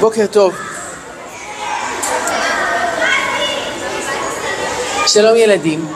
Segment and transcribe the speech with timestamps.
[0.00, 0.54] בוקר טוב.
[5.06, 5.88] שלום ילדים.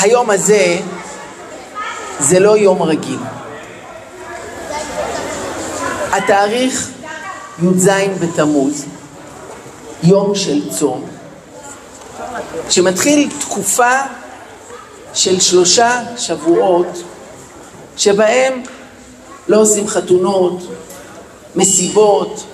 [0.00, 0.78] היום הזה
[2.18, 3.18] זה לא יום רגיל.
[6.12, 6.90] התאריך
[7.62, 7.88] י"ז
[8.20, 8.84] בתמוז,
[10.02, 11.04] יום של צום,
[12.70, 14.00] שמתחיל תקופה
[15.14, 17.02] של שלושה שבועות
[17.96, 18.62] שבהם
[19.50, 20.62] לא עושים חתונות,
[21.56, 22.44] מסיבות,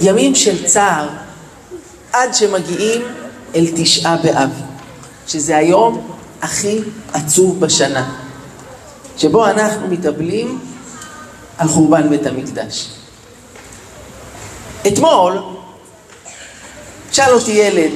[0.00, 1.08] ימים של צער,
[2.12, 3.02] עד שמגיעים
[3.54, 4.50] אל תשעה באב,
[5.26, 6.10] שזה היום
[6.42, 6.78] הכי
[7.12, 8.14] עצוב בשנה,
[9.16, 10.60] שבו אנחנו מתאבלים
[11.58, 12.88] על חורבן בית המקדש.
[14.86, 15.38] אתמול
[17.12, 17.92] שאל אותי ילד,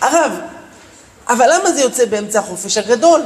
[0.00, 0.32] הרב,
[1.28, 3.22] אבל למה זה יוצא באמצע החופש הגדול?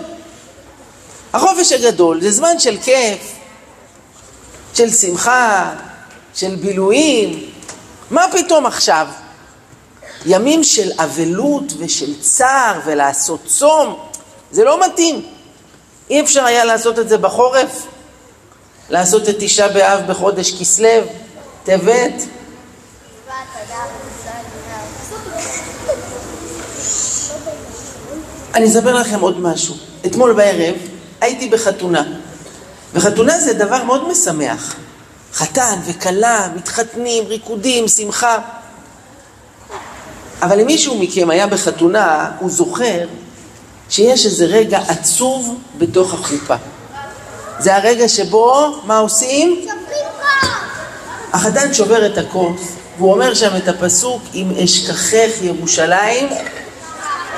[1.32, 3.32] החופש הגדול זה זמן של כיף,
[4.74, 5.74] של שמחה,
[6.34, 7.50] של בילויים.
[8.10, 9.06] מה פתאום עכשיו?
[10.26, 13.98] ימים של אבלות ושל צער ולעשות צום,
[14.50, 15.26] זה לא מתאים.
[16.10, 17.86] אי אפשר היה לעשות את זה בחורף?
[18.90, 21.02] לעשות את תשעה באב בחודש כסלו,
[21.64, 22.12] טבת?
[28.54, 29.74] אני אספר לכם עוד משהו.
[30.06, 30.91] אתמול בערב
[31.22, 32.02] הייתי בחתונה,
[32.94, 34.74] וחתונה זה דבר מאוד משמח.
[35.34, 38.38] חתן וכלה, מתחתנים, ריקודים, שמחה.
[40.42, 43.06] אבל אם מישהו מכם היה בחתונה, הוא זוכר
[43.90, 46.54] שיש איזה רגע עצוב בתוך החופה.
[47.58, 49.66] זה הרגע שבו, מה עושים?
[51.32, 52.60] החתן שובר את הכוס,
[52.98, 56.28] והוא אומר שם את הפסוק, אם אשכחך ירושלים,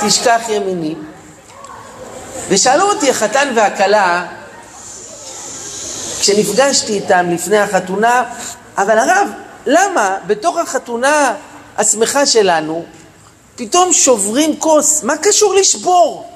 [0.00, 0.94] תשכח ימיני.
[2.48, 4.26] ושאלו אותי החתן והכלה,
[6.20, 8.24] כשנפגשתי איתם לפני החתונה,
[8.78, 9.28] אבל הרב,
[9.66, 11.34] למה בתוך החתונה
[11.78, 12.84] השמחה שלנו,
[13.56, 15.02] פתאום שוברים כוס?
[15.02, 16.30] מה קשור לשבור?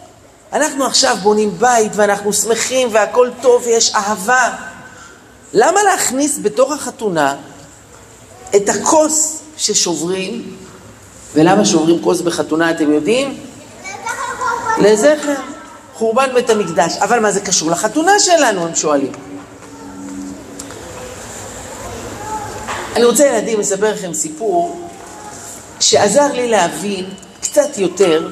[0.52, 4.50] אנחנו עכשיו בונים בית ואנחנו שמחים והכל טוב ויש אהבה.
[5.52, 7.36] למה להכניס בתוך החתונה
[8.56, 10.56] את הכוס ששוברים?
[11.34, 13.40] ולמה שוברים כוס בחתונה, אתם יודעים?
[14.78, 15.57] לזכר.
[15.98, 16.96] חורבן בית המקדש.
[16.96, 19.12] אבל מה זה קשור לחתונה שלנו, הם שואלים.
[22.96, 24.88] אני רוצה, ילדים, לספר לכם סיפור
[25.80, 27.04] שעזר לי להבין
[27.40, 28.28] קצת יותר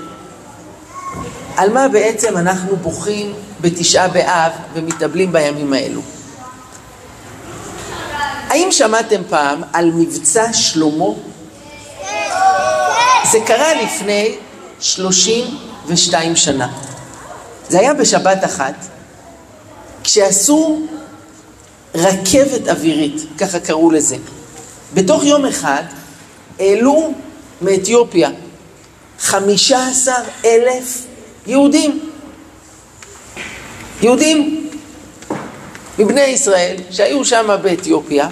[1.57, 6.01] על מה בעצם אנחנו בוכים בתשעה באב ומתאבלים בימים האלו.
[8.49, 11.05] האם שמעתם פעם על מבצע שלמה?
[13.33, 14.35] זה קרה לפני
[14.81, 16.69] 32 שנה.
[17.69, 18.75] זה היה בשבת אחת,
[20.05, 20.81] כשעשו
[21.95, 24.17] רכבת אווירית, ככה קראו לזה.
[24.95, 25.83] בתוך יום אחד
[26.59, 27.13] העלו
[27.63, 28.31] מאתיופיה
[29.21, 31.05] חמישה עשר אלף
[31.47, 32.11] יהודים.
[34.03, 34.71] יהודים
[35.99, 38.29] מבני ישראל שהיו שם באתיופיה,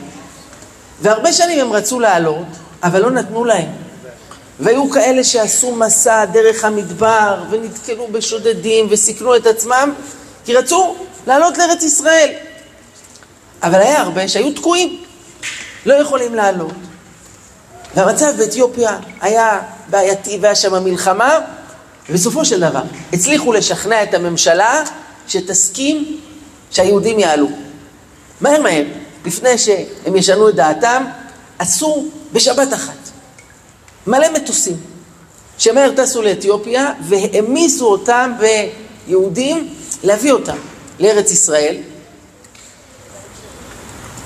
[1.02, 2.46] והרבה שנים הם רצו לעלות,
[2.82, 3.83] אבל לא נתנו להם.
[4.60, 9.94] והיו כאלה שעשו מסע דרך המדבר ונתקלו בשודדים וסיכנו את עצמם
[10.44, 12.30] כי רצו לעלות לארץ ישראל.
[13.62, 15.02] אבל היה הרבה שהיו תקועים,
[15.86, 16.72] לא יכולים לעלות.
[17.94, 19.60] והמצב באתיופיה היה
[19.90, 21.38] בעייתי והיה שם מלחמה,
[22.10, 22.82] ובסופו של דבר
[23.12, 24.84] הצליחו לשכנע את הממשלה
[25.28, 26.20] שתסכים
[26.70, 27.48] שהיהודים יעלו.
[28.40, 28.84] מהר מהר,
[29.24, 31.04] לפני שהם ישנו את דעתם,
[31.58, 33.13] עשו בשבת אחת
[34.06, 34.76] מלא מטוסים,
[35.58, 38.32] שמהר טסו לאתיופיה והעמיסו אותם
[39.06, 40.56] ביהודים להביא אותם
[41.00, 41.76] לארץ ישראל.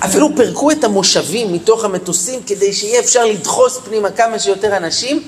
[0.04, 5.22] אפילו פירקו את המושבים מתוך המטוסים כדי שיהיה אפשר לדחוס פנימה כמה שיותר אנשים.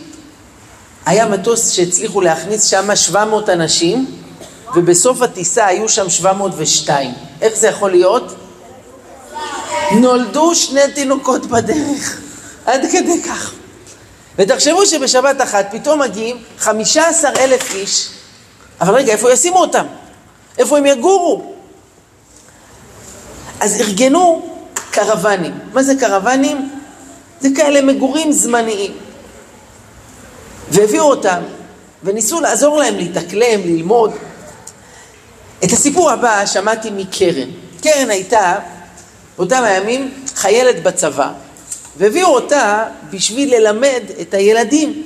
[1.06, 4.06] היה מטוס שהצליחו להכניס שם 700 אנשים,
[4.77, 7.12] ובסוף הטיסה היו שם 702.
[7.41, 8.34] איך זה יכול להיות?
[9.93, 12.20] נולדו שני תינוקות בדרך,
[12.67, 13.53] עד כדי כך.
[14.40, 18.08] ותחשבו שבשבת אחת פתאום מגיעים 15 אלף איש,
[18.81, 19.87] אבל רגע, איפה ישימו אותם?
[20.58, 21.54] איפה הם יגורו?
[23.60, 24.48] אז ארגנו
[24.90, 25.58] קרוונים.
[25.72, 26.70] מה זה קרוונים?
[27.40, 28.92] זה כאלה מגורים זמניים.
[30.70, 31.43] והביאו אותם,
[32.04, 34.12] וניסו לעזור להם להתאקלם, ללמוד.
[35.64, 37.48] את הסיפור הבא שמעתי מקרן.
[37.82, 38.58] קרן הייתה
[39.36, 41.32] באותם הימים חיילת בצבא,
[41.96, 45.02] והביאו אותה בשביל ללמד את הילדים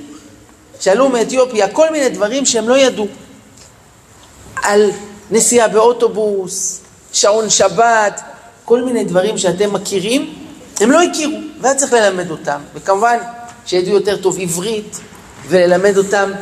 [0.80, 3.06] שעלו מאתיופיה כל מיני דברים שהם לא ידעו.
[4.62, 4.90] על
[5.30, 6.80] נסיעה באוטובוס,
[7.12, 8.20] שעון שבת,
[8.64, 10.34] כל מיני דברים שאתם מכירים,
[10.80, 12.60] הם לא הכירו, והיה צריך ללמד אותם.
[12.74, 13.18] וכמובן
[13.66, 15.00] שידעו יותר טוב עברית,
[15.48, 16.32] וללמד אותם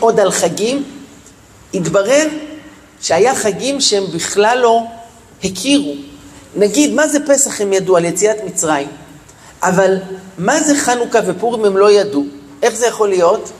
[0.00, 0.84] עוד על חגים.
[1.74, 2.28] התברר
[3.00, 4.82] שהיה חגים שהם בכלל לא
[5.44, 5.94] הכירו.
[6.56, 8.88] נגיד, מה זה פסח הם ידעו על יציאת מצרים,
[9.64, 9.96] אבל
[10.38, 12.24] מה זה חנוכה ופורים הם לא ידעו.
[12.62, 13.52] איך זה יכול להיות?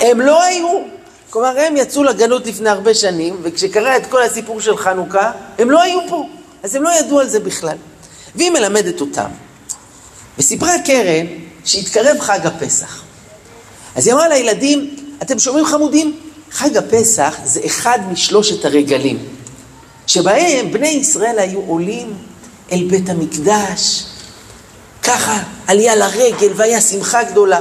[0.00, 0.68] הם לא היו.
[1.30, 5.82] כלומר, הם יצאו לגלות לפני הרבה שנים, וכשקרה את כל הסיפור של חנוכה, הם לא
[5.82, 6.26] היו פה.
[6.62, 7.76] אז הם לא ידעו על זה בכלל.
[8.34, 9.30] והיא מלמדת אותם.
[10.38, 11.26] וסיפרה קרן
[11.64, 13.02] שהתקרב חג הפסח.
[13.96, 16.20] אז היא אמרה לילדים, אתם שומעים חמודים?
[16.50, 19.18] חג הפסח זה אחד משלושת הרגלים,
[20.06, 22.14] שבהם בני ישראל היו עולים
[22.72, 24.04] אל בית המקדש,
[25.02, 27.58] ככה עלייה לרגל והיה שמחה גדולה.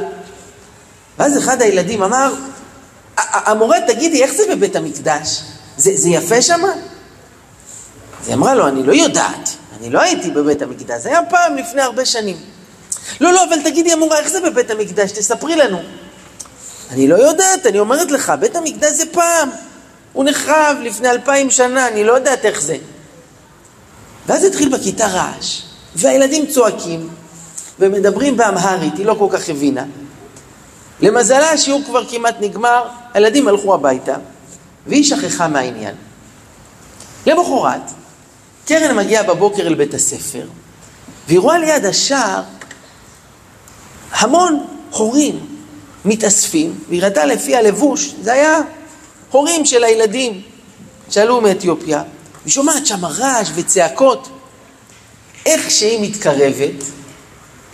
[1.19, 2.33] ואז אחד הילדים אמר,
[3.17, 5.41] המורה, תגידי, איך זה בבית המקדש?
[5.77, 6.67] זה, זה יפה שמה?
[8.21, 9.49] אז היא אמרה לו, אני לא יודעת,
[9.79, 12.37] אני לא הייתי בבית המקדש, זה היה פעם לפני הרבה שנים.
[13.21, 15.11] לא, לא, אבל תגידי, המורה, איך זה בבית המקדש?
[15.11, 15.81] תספרי לנו.
[16.91, 19.49] אני לא יודעת, אני אומרת לך, בית המקדש זה פעם.
[20.13, 22.77] הוא נחרב לפני אלפיים שנה, אני לא יודעת איך זה.
[24.27, 25.61] ואז התחיל בכיתה רעש,
[25.95, 27.09] והילדים צועקים,
[27.79, 29.83] ומדברים באמהרית, היא לא כל כך הבינה.
[31.01, 32.83] למזלה השיעור כבר כמעט נגמר,
[33.13, 34.15] הילדים הלכו הביתה,
[34.87, 35.95] והיא שכחה מהעניין.
[37.25, 37.81] למחרת,
[38.65, 40.47] קרן מגיעה בבוקר אל בית הספר,
[41.27, 42.41] והיא רואה ליד השער
[44.11, 45.39] המון הורים
[46.05, 48.59] מתאספים, והיא ראתה לפי הלבוש, זה היה
[49.31, 50.41] הורים של הילדים
[51.09, 52.03] שעלו מאתיופיה,
[52.45, 54.29] היא שומעת שם רעש וצעקות.
[55.45, 56.83] איך שהיא מתקרבת,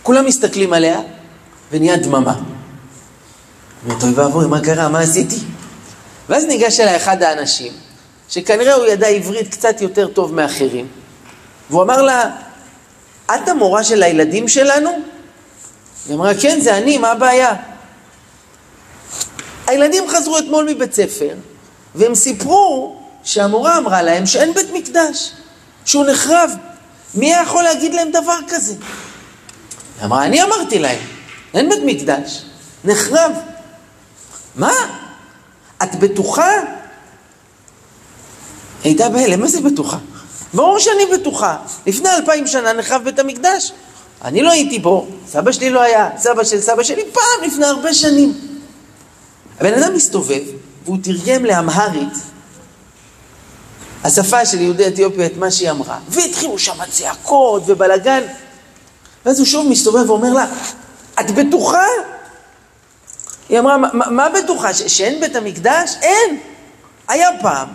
[0.06, 1.00] כולם מסתכלים עליה,
[1.72, 2.34] ונהיה דממה.
[3.84, 4.88] אומרת, אוי ואבוי, מה קרה?
[4.88, 5.36] מה עשיתי?
[6.28, 7.72] ואז ניגש אליי אחד האנשים,
[8.28, 10.86] שכנראה הוא ידע עברית קצת יותר טוב מאחרים,
[11.70, 12.30] והוא אמר לה,
[13.26, 14.90] את המורה של הילדים שלנו?
[16.08, 17.54] היא אמרה, כן, זה אני, מה הבעיה?
[19.66, 21.34] הילדים חזרו אתמול מבית ספר,
[21.94, 25.32] והם סיפרו שהמורה אמרה להם שאין בית מקדש,
[25.84, 26.50] שהוא נחרב.
[27.14, 28.74] מי יכול להגיד להם דבר כזה?
[29.98, 30.98] היא אמרה, אני אמרתי להם,
[31.54, 32.42] אין בית מקדש,
[32.84, 33.32] נחרב.
[34.56, 34.72] מה?
[35.82, 36.50] את בטוחה?
[38.84, 39.98] הייתה בהלם, מה זה בטוחה?
[40.54, 41.56] ברור שאני בטוחה.
[41.86, 43.72] לפני אלפיים שנה נחרב בית המקדש.
[44.24, 47.94] אני לא הייתי בו, סבא שלי לא היה, סבא של סבא שלי פעם, לפני הרבה
[47.94, 48.32] שנים.
[49.60, 50.42] הבן אדם מסתובב,
[50.84, 52.14] והוא תרגם לאמהרית,
[54.04, 55.98] השפה של יהודי אתיופיה, את מה שהיא אמרה.
[56.08, 58.22] והתחילו שם צעקות ובלאגן.
[59.26, 60.46] ואז הוא שוב מסתובב ואומר לה,
[61.20, 61.86] את בטוחה?
[63.48, 64.74] היא אמרה, מה בטוחה?
[64.74, 65.94] שאין בית המקדש?
[66.02, 66.40] אין.
[67.08, 67.68] היה פעם,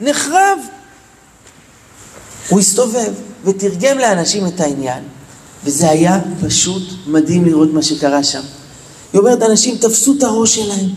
[0.00, 0.58] נחרב.
[2.48, 3.12] הוא הסתובב
[3.44, 5.04] ותרגם לאנשים את העניין,
[5.64, 8.42] וזה היה פשוט מדהים לראות מה שקרה שם.
[9.12, 10.88] היא אומרת, אנשים תפסו את הראש שלהם,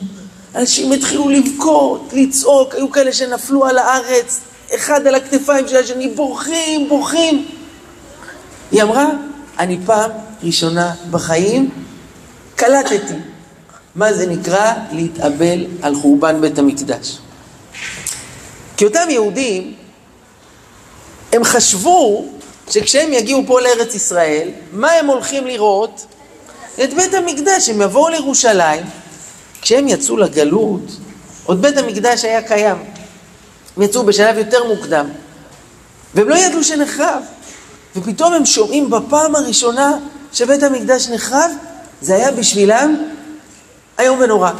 [0.55, 4.39] אנשים התחילו לבכות, לצעוק, היו כאלה שנפלו על הארץ,
[4.75, 7.45] אחד על הכתפיים של השני, בורחים, בורחים.
[8.71, 9.05] היא אמרה,
[9.59, 10.11] אני פעם
[10.43, 11.69] ראשונה בחיים
[12.55, 13.13] קלטתי
[13.95, 17.17] מה זה נקרא להתאבל על חורבן בית המקדש.
[18.77, 19.73] כי אותם יהודים,
[21.33, 22.25] הם חשבו
[22.69, 26.05] שכשהם יגיעו פה לארץ ישראל, מה הם הולכים לראות?
[26.83, 28.83] את בית המקדש, הם יבואו לירושלים.
[29.61, 30.81] כשהם יצאו לגלות,
[31.45, 32.77] עוד בית המקדש היה קיים.
[33.77, 35.09] הם יצאו בשלב יותר מוקדם,
[36.15, 37.23] והם לא ידעו שנחרב.
[37.95, 39.97] ופתאום הם שומעים בפעם הראשונה
[40.33, 41.51] שבית המקדש נחרב,
[42.01, 42.95] זה היה בשבילם
[43.99, 44.51] איום ונורא.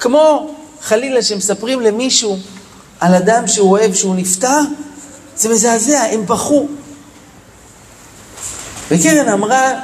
[0.00, 2.36] כמו חלילה שמספרים למישהו
[3.00, 4.60] על אדם שהוא אוהב שהוא נפטר,
[5.36, 6.66] זה מזעזע, הם בכו.
[8.90, 9.80] וקרן אמרה,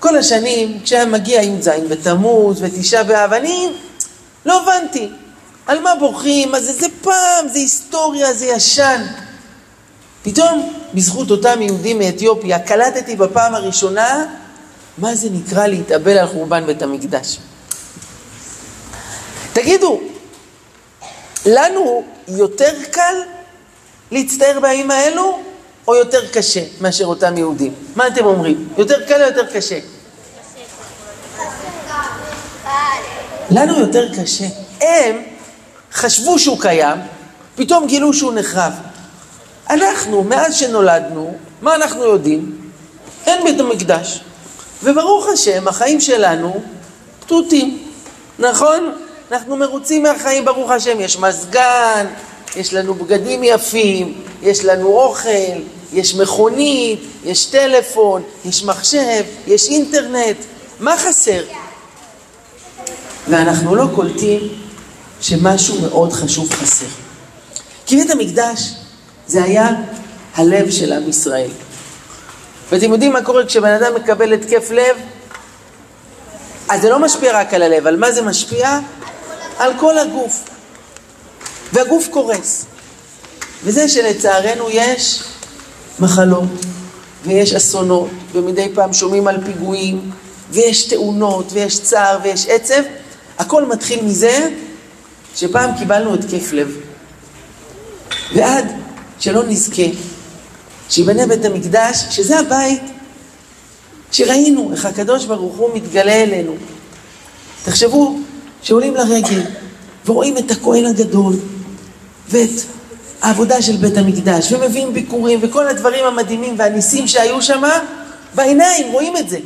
[0.00, 3.72] כל השנים, כשהיה מגיע י"ז בתמוז ותשעה באב, אני
[4.46, 5.08] לא הבנתי.
[5.66, 6.52] על מה בוכים?
[6.52, 6.72] מה זה?
[6.72, 9.06] זה פעם, זה היסטוריה, זה ישן.
[10.22, 14.26] פתאום, בזכות אותם יהודים מאתיופיה, קלטתי בפעם הראשונה
[14.98, 17.38] מה זה נקרא להתאבל על חורבן בית המקדש.
[19.52, 20.00] תגידו,
[21.46, 23.14] לנו יותר קל
[24.10, 25.38] להצטער בימים האלו,
[25.88, 27.74] או יותר קשה מאשר אותם יהודים?
[27.96, 28.68] מה אתם אומרים?
[28.78, 29.78] יותר קל או יותר קשה?
[33.50, 34.44] לנו יותר קשה.
[34.80, 35.22] הם
[35.92, 36.98] חשבו שהוא קיים,
[37.54, 38.72] פתאום גילו שהוא נחרב.
[39.70, 42.70] אנחנו, מאז שנולדנו, מה אנחנו יודעים?
[43.26, 44.20] אין בית המקדש.
[44.82, 46.62] וברוך השם, החיים שלנו
[47.20, 47.78] פתותים,
[48.38, 48.92] נכון?
[49.32, 51.00] אנחנו מרוצים מהחיים, ברוך השם.
[51.00, 52.06] יש מזגן,
[52.56, 55.28] יש לנו בגדים יפים, יש לנו אוכל,
[55.92, 60.36] יש מכונית, יש טלפון, יש מחשב, יש אינטרנט,
[60.80, 61.42] מה חסר?
[63.28, 64.40] ואנחנו לא קולטים
[65.20, 66.86] שמשהו מאוד חשוב חסר.
[67.86, 68.74] כי בית המקדש
[69.32, 69.68] זה היה
[70.34, 71.50] הלב של עם ישראל.
[72.70, 74.96] ואתם יודעים מה קורה כשבן אדם מקבל התקף לב?
[76.68, 78.78] אז זה לא משפיע רק על הלב, על מה זה משפיע?
[79.58, 80.44] על כל הגוף.
[81.72, 82.64] והגוף קורס.
[83.64, 85.22] וזה שלצערנו יש
[85.98, 86.48] מחלות,
[87.24, 90.10] ויש אסונות, ומדי פעם שומעים על פיגועים,
[90.50, 92.82] ויש תאונות, ויש צער, ויש עצב,
[93.38, 94.48] הכל מתחיל מזה
[95.36, 96.76] שפעם קיבלנו התקף לב.
[98.34, 98.81] ועד
[99.22, 99.82] שלא נזכה
[100.88, 102.82] שיבנה בית המקדש, שזה הבית
[104.12, 106.54] שראינו איך הקדוש ברוך הוא מתגלה אלינו.
[107.64, 108.18] תחשבו
[108.62, 109.42] שעולים לרגל
[110.06, 111.34] ורואים את הכהן הגדול
[112.28, 112.50] ואת
[113.22, 117.62] העבודה של בית המקדש ומביאים ביקורים וכל הדברים המדהימים והניסים שהיו שם
[118.34, 119.38] בעיניים, רואים את זה.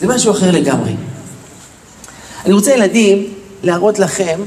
[0.00, 0.92] זה משהו אחר לגמרי.
[2.44, 4.40] אני רוצה ילדים להראות לכם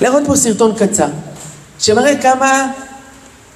[0.00, 1.08] להראות פה סרטון קצר,
[1.78, 2.72] שמראה כמה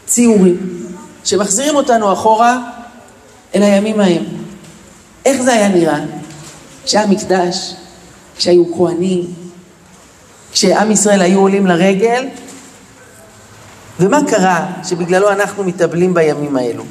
[0.07, 0.87] ציורים,
[1.25, 2.59] שמחזירים אותנו אחורה
[3.55, 4.25] אל הימים ההם.
[5.25, 6.01] איך זה היה נראה
[6.85, 7.75] כשהיה מקדש,
[8.37, 9.25] כשהיו כהנים,
[10.53, 12.29] כשעם ישראל היו עולים לרגל,
[14.01, 16.85] ומה קרה שבגללו אנחנו מתאבלים בימים האלו?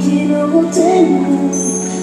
[0.00, 1.50] que não o tenho,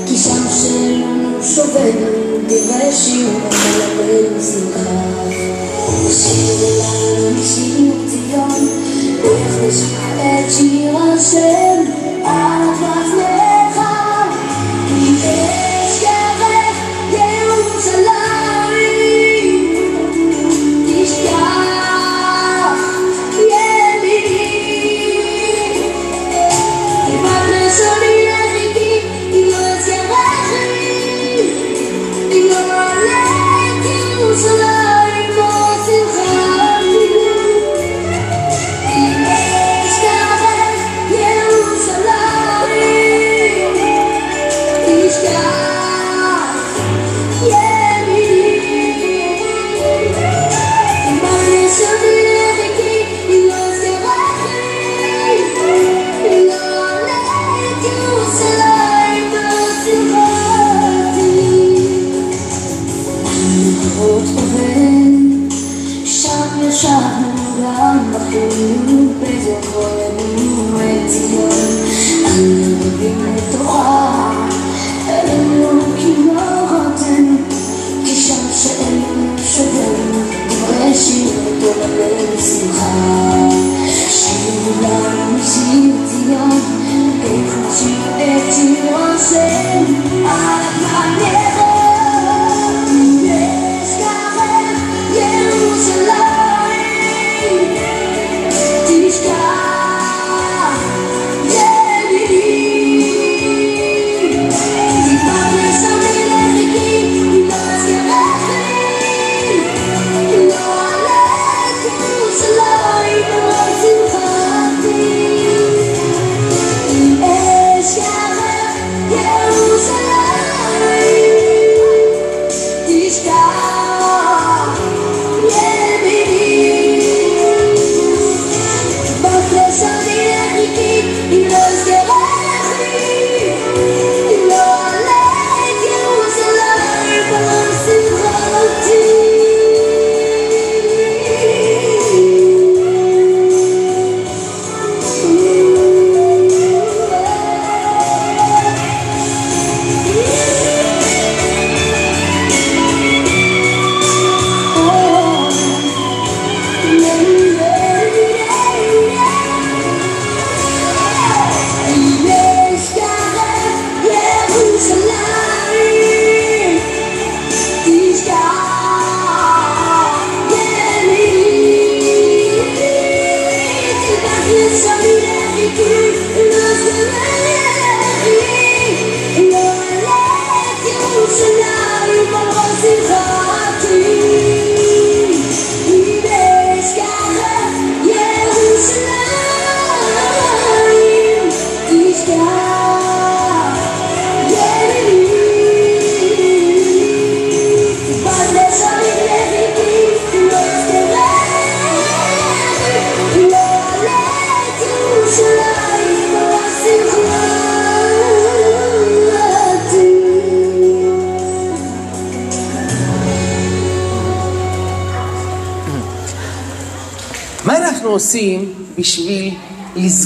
[0.05, 5.53] que já não sei, não sou velho, divergiu aquela felicidade.
[6.09, 8.47] Cheio de lágrimas e multidão,
[9.23, 9.79] erros
[10.19, 11.79] é de lazer,
[12.23, 13.32] atrás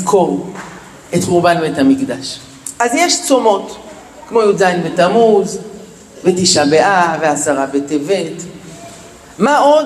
[0.08, 0.48] לזכור
[1.16, 2.40] את חורבן בית המקדש?
[2.80, 3.78] אז יש צומות,
[4.30, 5.58] כמו י"ז בתמוז,
[6.24, 8.44] ותשעה באב, ועשרה בטבת.
[9.40, 9.86] מה עוד?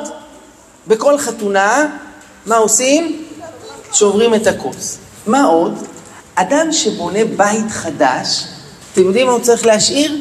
[0.88, 1.88] בכל חתונה,
[2.46, 3.26] מה עושים?
[3.94, 4.98] שוברים את הכוס.
[5.28, 5.88] מה עוד?
[6.36, 8.46] אדם שבונה בית חדש,
[8.94, 10.18] אתם יודעים מה הוא צריך להשאיר?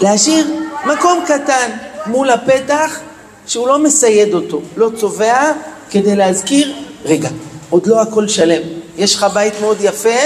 [0.00, 0.46] להשאיר
[0.86, 1.70] מקום קטן
[2.06, 2.98] מול הפתח
[3.46, 5.52] שהוא לא מסייד אותו, לא צובע,
[5.90, 7.28] כדי להזכיר, רגע,
[7.70, 8.62] עוד לא הכל שלם.
[8.96, 10.18] יש לך בית מאוד יפה,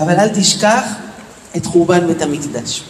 [0.00, 0.84] אבל אל תשכח
[1.56, 2.82] את חורבן בית המקדש.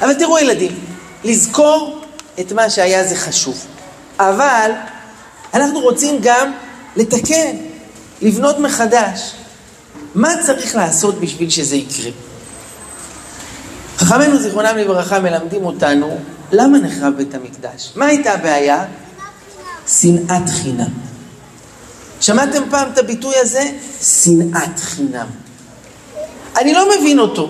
[0.00, 0.78] אבל תראו ילדים,
[1.24, 2.00] לזכור
[2.40, 3.66] את מה שהיה זה חשוב.
[4.18, 4.70] אבל
[5.54, 6.52] אנחנו רוצים גם
[6.96, 7.56] לתקן,
[8.22, 9.32] לבנות מחדש.
[10.14, 12.10] מה צריך לעשות בשביל שזה יקרה?
[13.98, 16.18] חכמינו זיכרונם לברכה מלמדים אותנו
[16.52, 17.92] למה נחרב בית המקדש?
[17.96, 18.84] מה הייתה הבעיה?
[19.88, 21.09] שנאת חינם.
[22.20, 23.70] שמעתם פעם את הביטוי הזה?
[24.02, 25.26] שנאת חינם.
[26.58, 27.48] אני לא מבין אותו.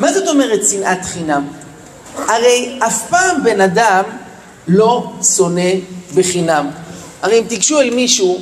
[0.00, 1.48] מה זאת אומרת שנאת חינם?
[2.16, 4.02] הרי אף פעם בן אדם
[4.68, 5.70] לא שונא
[6.14, 6.70] בחינם.
[7.22, 8.40] הרי אם תיגשו אל מישהו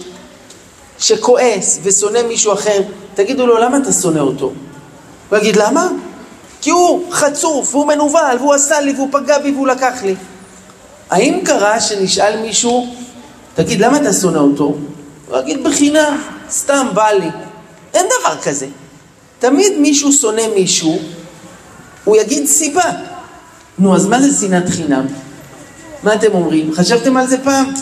[0.98, 2.82] שכועס ושונא מישהו אחר,
[3.14, 4.52] תגידו לו, למה אתה שונא אותו?
[5.30, 5.88] הוא יגיד, למה?
[6.60, 10.14] כי הוא חצוף, והוא מנוול, והוא עשה לי, והוא פגע בי, והוא לקח לי.
[11.10, 12.94] האם קרה שנשאל מישהו,
[13.54, 14.76] תגיד, למה אתה שונא אותו?
[15.30, 17.28] הוא יגיד, בחינם, סתם בא לי.
[17.94, 18.66] אין דבר כזה.
[19.38, 20.98] תמיד מישהו שונא מישהו,
[22.04, 22.90] הוא יגיד סיבה.
[23.78, 25.06] נו, אז מה זה שנאת חינם?
[26.02, 26.74] מה אתם אומרים?
[26.74, 27.72] חשבתם על זה פעם?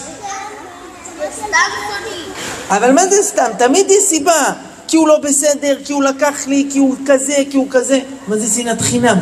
[2.70, 3.50] אבל מה זה סתם?
[3.58, 4.52] תמיד יש סיבה.
[4.88, 8.00] כי הוא לא בסדר, כי הוא לקח לי, כי הוא כזה, כי הוא כזה.
[8.28, 9.18] מה זה שנאת חינם?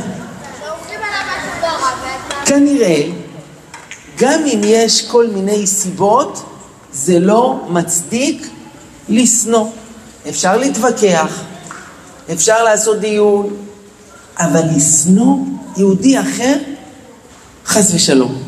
[2.45, 3.03] כנראה,
[4.19, 6.43] גם אם יש כל מיני סיבות,
[6.97, 8.49] זה לא מצדיק
[9.09, 9.69] לשנוא.
[10.29, 11.41] אפשר להתווכח,
[12.33, 13.57] אפשר לעשות דיון,
[14.39, 15.37] אבל לשנוא
[15.77, 16.57] יהודי אחר,
[17.67, 18.43] חס ושלום.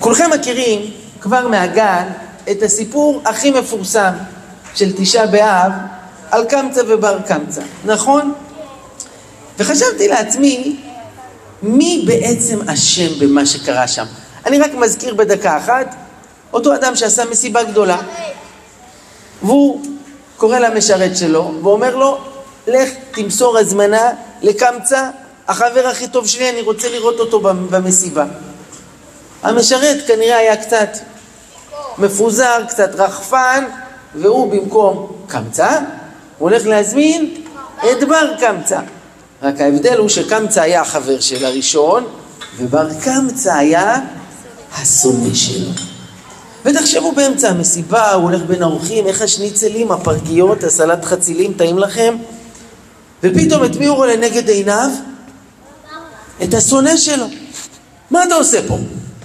[0.00, 0.90] כולכם מכירים
[1.20, 2.08] כבר מהגן
[2.50, 4.12] את הסיפור הכי מפורסם
[4.74, 5.72] של תשעה באב
[6.30, 8.32] על קמצא ובר קמצא, נכון?
[9.58, 10.76] וחשבתי לעצמי,
[11.62, 14.04] מי בעצם אשם במה שקרה שם?
[14.46, 15.94] אני רק מזכיר בדקה אחת,
[16.52, 17.98] אותו אדם שעשה מסיבה גדולה,
[19.42, 19.82] והוא
[20.36, 22.18] קורא למשרת שלו ואומר לו,
[22.66, 24.10] לך תמסור הזמנה
[24.42, 25.10] לקמצא,
[25.48, 28.24] החבר הכי טוב שלי, אני רוצה לראות אותו במסיבה.
[29.42, 30.88] המשרת כנראה היה קצת
[31.98, 33.64] מפוזר, קצת רחפן,
[34.14, 35.70] והוא במקום קמצא,
[36.38, 37.34] הוא הולך להזמין
[37.92, 38.80] את בר קמצא.
[39.42, 42.04] רק ההבדל הוא שקמצא היה החבר של הראשון,
[42.56, 44.00] ובר קמצא היה
[44.74, 45.87] השונא שלו.
[46.64, 52.16] ותחשבו באמצע המסיבה, הוא הולך בין האורחים, איך השניצלים, הפרגיות, הסלט חצילים, טעים לכם?
[53.22, 54.90] ופתאום את מי הוא רואה לנגד עיניו?
[56.42, 57.26] את השונא שלו.
[58.10, 58.78] מה אתה עושה פה?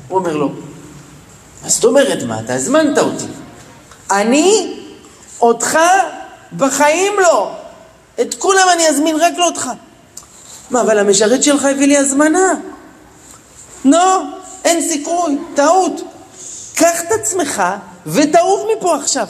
[0.08, 0.50] הוא אומר לו.
[1.64, 2.40] מה זאת אומרת מה?
[2.40, 3.26] אתה הזמנת אותי.
[4.12, 4.76] אני
[5.42, 5.80] אותך
[6.58, 7.52] בחיים לא.
[8.22, 9.70] את כולם אני אזמין, רק לא אותך.
[10.70, 12.54] מה, אבל המשרת שלך הביא לי הזמנה.
[13.86, 14.24] לא,
[14.66, 16.02] אין סיכוי, טעות.
[16.76, 17.64] קח את עצמך
[18.06, 19.28] ותעוף מפה עכשיו.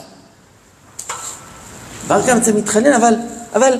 [2.06, 3.14] בר קמצא מתחנן, אבל,
[3.54, 3.78] אבל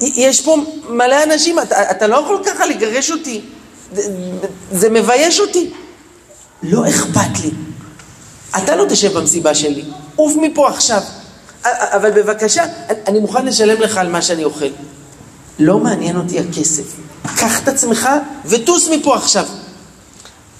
[0.00, 0.56] יש פה
[0.88, 3.40] מלא אנשים, אתה, אתה לא יכול ככה לגרש אותי.
[3.92, 4.02] זה,
[4.72, 5.70] זה מבייש אותי.
[6.62, 7.50] לא אכפת לי.
[8.58, 9.84] אתה לא תשב במסיבה שלי.
[10.16, 11.00] עוף מפה עכשיו.
[11.64, 12.64] אבל בבקשה,
[13.06, 14.66] אני מוכן לשלם לך על מה שאני אוכל.
[15.58, 16.84] לא מעניין אותי הכסף.
[17.36, 18.08] קח את עצמך
[18.44, 19.46] וטוס מפה עכשיו.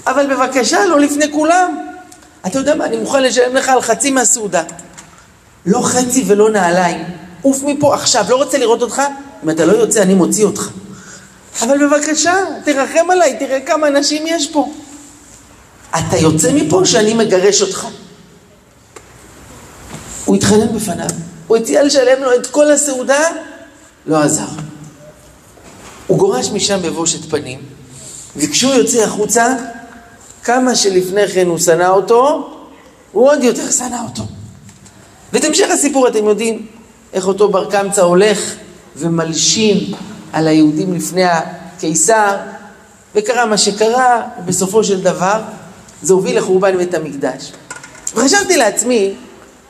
[0.07, 1.92] אבל בבקשה, לא לפני כולם.
[2.47, 4.63] אתה יודע מה, אני מוכן לשלם לך על חצי מהסעודה.
[5.67, 7.05] לא חצי ולא נעליים.
[7.43, 9.03] עוף מפה עכשיו, לא רוצה לראות אותך.
[9.45, 10.69] אם אתה לא יוצא, אני מוציא אותך.
[11.63, 14.73] אבל בבקשה, תרחם עליי, תראה כמה אנשים יש פה.
[15.91, 17.87] אתה יוצא מפה שאני מגרש אותך.
[20.25, 21.09] הוא התחנן בפניו,
[21.47, 23.21] הוא הציע לשלם לו את כל הסעודה,
[24.07, 24.47] לא עזר.
[26.07, 27.59] הוא גורש משם בבושת פנים,
[28.37, 29.55] וכשהוא יוצא החוצה,
[30.45, 32.51] כמה שלפני כן הוא שנא אותו,
[33.13, 34.23] הוא עוד יותר שנא אותו.
[35.33, 36.67] ואת המשך הסיפור אתם יודעים,
[37.13, 38.55] איך אותו בר קמצא הולך
[38.97, 39.79] ומלשין
[40.33, 42.37] על היהודים לפני הקיסר,
[43.15, 45.41] וקרה מה שקרה, ובסופו של דבר
[46.03, 47.53] זה הוביל לחורבן בית המקדש.
[48.15, 49.15] וחשבתי לעצמי,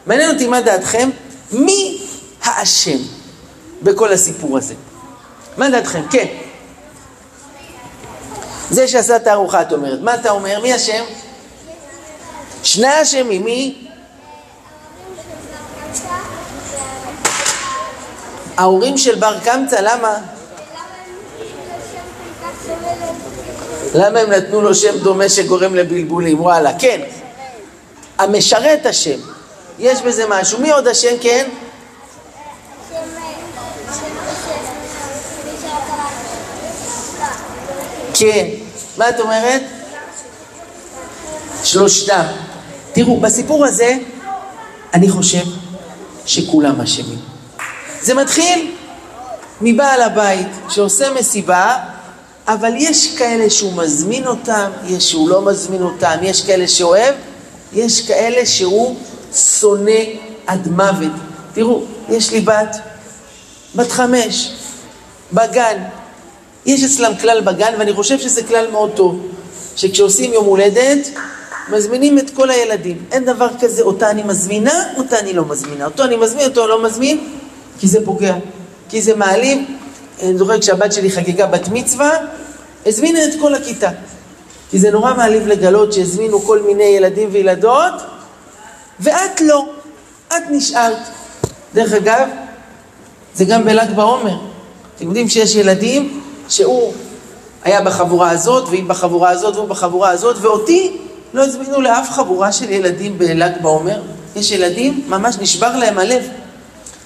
[0.06, 1.11] מעניין אותי מה דעתכם,
[1.52, 2.02] מי
[2.42, 2.98] האשם
[3.82, 4.74] בכל הסיפור הזה?
[5.56, 6.02] מה דעתכם?
[6.11, 6.26] כן.
[8.70, 9.98] זה שעשה את הארוחה, את אומרת.
[10.01, 10.61] מה אתה אומר?
[10.61, 11.05] מי אשם?
[12.62, 13.44] שני אשמים.
[13.44, 13.87] מי?
[18.57, 20.18] ההורים של בר קמצא, למה?
[23.94, 26.40] למה הם נתנו לו שם דומה שגורם לבלבולים?
[26.40, 27.01] וואלה, כן.
[28.18, 29.18] המשרת השם.
[29.79, 30.61] יש בזה משהו.
[30.61, 31.14] מי עוד השם?
[31.20, 31.48] כן?
[38.14, 38.46] כן.
[38.96, 39.62] מה את אומרת?
[41.64, 42.22] שלושתם.
[42.92, 43.98] תראו, בסיפור הזה,
[44.94, 45.44] אני חושב
[46.27, 47.18] שכולם אשמים.
[48.03, 48.75] זה מתחיל
[49.61, 51.77] מבעל הבית שעושה מסיבה,
[52.48, 57.14] אבל יש כאלה שהוא מזמין אותם, יש שהוא לא מזמין אותם, יש כאלה שאוהב,
[57.72, 58.96] יש כאלה שהוא
[59.35, 60.01] שונא
[60.46, 61.12] עד מוות.
[61.55, 62.77] תראו, יש לי בת,
[63.75, 64.53] בת חמש,
[65.33, 65.83] בגן.
[66.66, 69.27] יש אצלם כלל בגן, ואני חושב שזה כלל מאוד טוב,
[69.77, 71.09] שכשעושים יום הולדת,
[71.68, 73.05] מזמינים את כל הילדים.
[73.12, 75.85] אין דבר כזה, אותה אני מזמינה, אותה אני לא מזמינה.
[75.85, 77.29] אותו אני מזמין, אותו לא מזמין,
[77.79, 78.35] כי זה פוגע,
[78.88, 79.59] כי זה מעליב.
[80.22, 82.11] אני זוכר כשהבת שלי חגגה בת מצווה,
[82.87, 83.90] הזמינה את כל הכיתה.
[84.70, 87.92] כי זה נורא מעליב לגלות שהזמינו כל מיני ילדים וילדות,
[89.01, 89.66] ואת לא,
[90.29, 90.98] את נשארת.
[91.75, 92.29] דרך אגב,
[93.35, 94.37] זה גם בל"ג בעומר.
[94.96, 96.21] אתם יודעים שיש ילדים
[96.52, 96.92] שהוא
[97.64, 100.96] היה בחבורה הזאת, והיא בחבורה הזאת, והוא בחבורה הזאת, ואותי
[101.34, 104.02] לא הזמינו לאף חבורה של ילדים בל"ג בעומר.
[104.36, 106.28] יש ילדים, ממש נשבר להם הלב.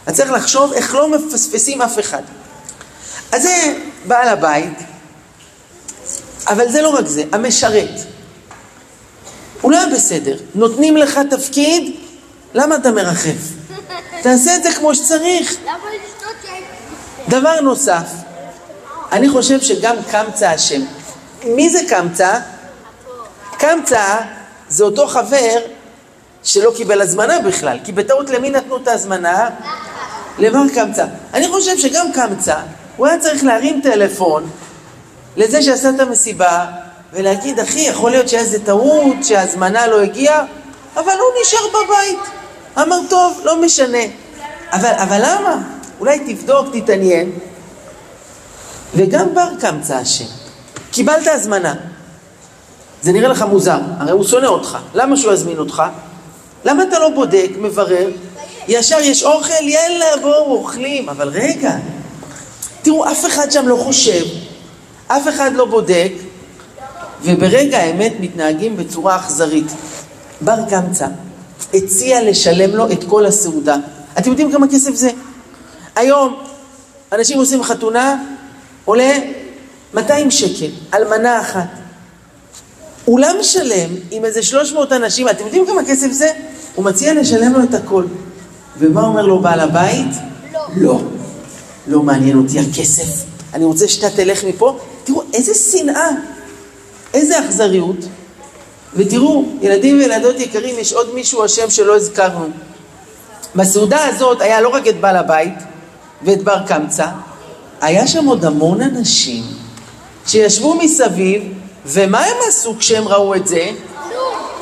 [0.07, 2.23] אז צריך לחשוב איך לא מפספסים אף אחד.
[3.33, 4.79] אז זה בעל הבית,
[6.49, 7.91] אבל זה לא רק זה, המשרת.
[9.61, 10.37] הוא לא היה בסדר.
[10.55, 11.97] נותנים לך תפקיד,
[12.55, 13.31] למה אתה מרחף?
[14.23, 15.57] תעשה את זה כמו שצריך.
[17.29, 18.07] דבר נוסף,
[19.13, 20.81] אני חושב שגם קמצא אשם.
[21.45, 22.39] מי זה קמצא?
[23.59, 24.17] קמצא
[24.69, 25.59] זה אותו חבר
[26.43, 29.49] שלא קיבל הזמנה בכלל, כי בטעות למי נתנו את ההזמנה?
[30.39, 31.05] לבר קמצא.
[31.35, 32.57] אני חושב שגם קמצא,
[32.97, 34.51] הוא היה צריך להרים טלפון
[35.37, 36.67] לזה שעשה את המסיבה
[37.13, 40.45] ולהגיד, אחי, יכול להיות שהיה איזה טעות, שההזמנה לא הגיעה,
[40.97, 42.19] אבל הוא נשאר בבית.
[42.79, 43.99] אמר, טוב, לא משנה.
[44.73, 45.57] אבל, אבל למה?
[46.01, 47.31] אולי תבדוק, תתעניין.
[48.95, 50.25] וגם בר קמצא אשם.
[50.91, 51.75] קיבלת הזמנה.
[53.03, 54.79] זה נראה לך מוזר, הרי הוא שונא אותך.
[54.95, 55.83] למה שהוא יזמין אותך?
[56.65, 58.09] למה אתה לא בודק, מברר?
[58.69, 61.09] ישר יש אוכל, יאללה, בואו, אוכלים.
[61.09, 61.77] אבל רגע,
[62.83, 64.25] תראו, אף אחד שם לא חושב,
[65.07, 66.13] אף אחד לא בודק,
[67.23, 69.67] וברגע האמת מתנהגים בצורה אכזרית.
[70.41, 71.07] בר קמצא
[71.75, 73.77] הציע לשלם לו את כל הסעודה.
[74.19, 75.11] אתם יודעים כמה כסף זה?
[75.97, 76.37] היום
[77.13, 78.23] אנשים עושים חתונה,
[78.87, 79.19] עולה
[79.95, 81.69] 200 שקל על מנה אחת.
[83.09, 86.29] אולם שלם עם איזה 300 אנשים, אתם יודעים כמה כסף זה?
[86.75, 88.05] הוא מציע לשלם לו את הכל.
[88.79, 90.15] ומה אומר לו בעל הבית?
[90.53, 90.61] לא.
[90.77, 91.01] לא.
[91.89, 94.79] לא מעניין אותי הכסף, אני רוצה שאתה תלך מפה.
[95.05, 96.09] תראו, איזה שנאה,
[97.15, 97.97] איזה אכזריות.
[98.95, 102.47] ותראו, ילדים וילדות יקרים, יש עוד מישהו אשם שלא הזכרנו.
[103.57, 105.55] בסעודה הזאת היה לא רק את בעל הבית
[106.23, 107.07] ואת בר קמצא,
[107.87, 109.45] היה שם עוד המון אנשים
[110.27, 111.43] שישבו מסביב,
[111.87, 113.71] ומה הם עשו כשהם ראו את זה?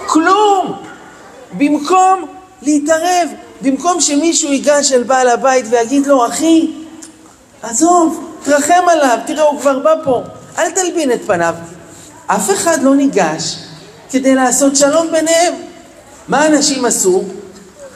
[0.07, 0.77] כלום.
[1.53, 2.25] במקום
[2.63, 3.29] להתערב,
[3.63, 6.73] במקום שמישהו ייגש אל בעל הבית ויגיד לו, אחי,
[7.63, 10.21] עזוב, תרחם עליו, תראה, הוא כבר בא פה,
[10.59, 11.55] אל תלבין את פניו.
[12.27, 13.57] אף אחד לא ניגש
[14.11, 15.55] כדי לעשות שלום ביניהם.
[16.29, 17.23] מה אנשים עשו?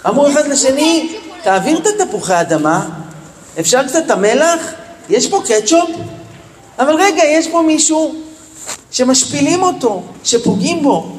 [0.07, 2.89] אמרו אחד לשני, תעביר את התפוחי האדמה,
[3.61, 4.78] אפשר קצת המלח?
[5.11, 5.91] יש פה קטשופ?
[6.79, 8.15] אבל רגע, יש פה מישהו
[8.91, 11.17] שמשפילים אותו, שפוגעים בו.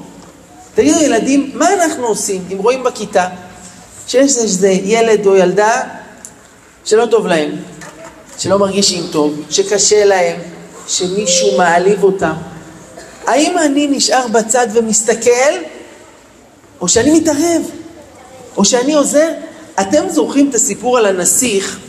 [0.76, 3.28] תגידו ילדים, מה אנחנו עושים אם רואים בכיתה
[4.08, 5.82] שיש איזה ילד או ילדה
[6.86, 7.52] שלא טוב להם,
[8.38, 10.38] שלא מרגישים טוב, שקשה להם,
[10.88, 12.34] שמישהו מעליב אותם?
[13.28, 15.54] האם אני נשאר בצד ומסתכל,
[16.82, 17.62] או שאני מתערב,
[18.58, 19.30] או שאני עוזר?
[19.82, 21.80] אתם זוכרים את הסיפור על הנסיך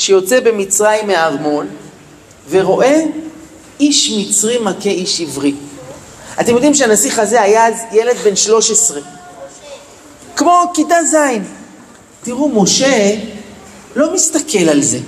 [0.00, 1.66] שיוצא במצרים מהארמון
[2.50, 3.04] ורואה
[3.80, 5.54] איש מצרי מכה איש עברי.
[6.40, 9.00] אתם יודעים שהנסיך הזה היה אז ילד בן 13.
[10.36, 11.16] כמו כיתה ז'.
[12.22, 13.16] תראו, משה
[13.96, 14.98] לא מסתכל על זה.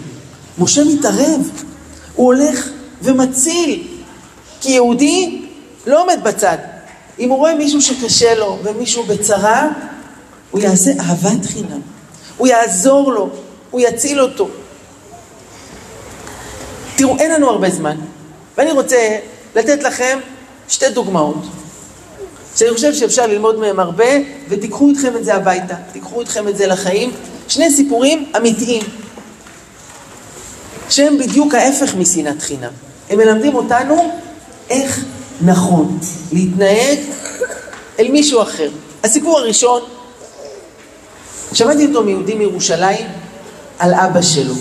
[0.59, 1.51] משה מתערב.
[2.15, 2.69] הוא הולך
[3.03, 3.83] ומציל.
[4.61, 5.43] כי יהודי
[5.87, 6.59] לא עומד בצד.
[7.19, 9.69] אם הוא רואה מישהו שקשה לו ומישהו בצרה,
[10.51, 11.81] הוא יעשה אהבת חינם.
[12.37, 13.31] הוא יעזור לו,
[13.71, 14.49] הוא יציל אותו.
[17.03, 17.97] תראו, אין לנו הרבה זמן,
[18.59, 19.19] ואני רוצה
[19.55, 20.19] לתת לכם
[20.69, 21.45] שתי דוגמאות,
[22.57, 24.05] שאני חושב שאפשר ללמוד מהם הרבה,
[24.49, 27.11] ותיקחו איתכם את זה הביתה, תיקחו איתכם את זה לחיים.
[27.49, 28.83] שני סיפורים אמיתיים,
[30.91, 32.73] שהם בדיוק ההפך משנאת חינם.
[33.11, 34.13] הם מלמדים אותנו
[34.71, 35.05] איך
[35.41, 35.99] נכון
[36.33, 36.99] להתנהג
[37.99, 38.71] אל מישהו אחר.
[39.05, 39.83] הסיפור הראשון,
[41.53, 43.07] שמעתי אותו מיהודי מירושלים
[43.79, 44.55] על אבא שלו.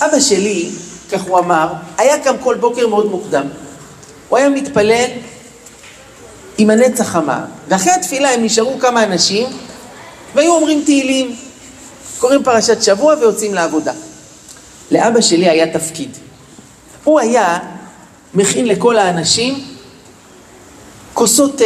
[0.00, 0.70] אבא שלי,
[1.12, 3.46] כך הוא אמר, היה קם כל בוקר מאוד מוקדם.
[4.28, 5.06] הוא היה מתפלל
[6.58, 9.46] עם הנץ החמה, ואחרי התפילה הם נשארו כמה אנשים
[10.34, 11.36] והיו אומרים תהילים,
[12.18, 13.92] קוראים פרשת שבוע ויוצאים לעבודה.
[14.90, 16.10] לאבא שלי היה תפקיד.
[17.04, 17.58] הוא היה
[18.34, 19.64] מכין לכל האנשים
[21.14, 21.64] כוסות תה.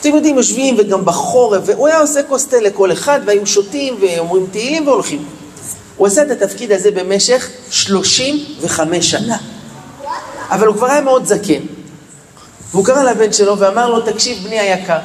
[0.00, 4.46] אתם יודעים, יושבים וגם בחורף, והוא היה עושה כוס תה לכל אחד, והיו שותים ואומרים
[4.52, 5.24] תהילים והולכים.
[5.96, 9.36] הוא עשה את התפקיד הזה במשך 35 שנה.
[10.50, 11.60] אבל הוא כבר היה מאוד זקן.
[12.70, 14.98] והוא קרא לבן שלו ואמר לו, תקשיב, בני היקר,